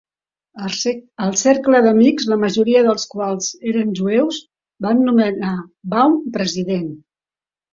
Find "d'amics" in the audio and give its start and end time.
1.87-2.25